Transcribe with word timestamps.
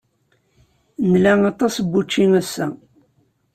Nla 1.11 1.33
aṭas 1.51 1.75
n 1.79 1.85
wučči 1.91 2.23
ass-a. 2.39 2.65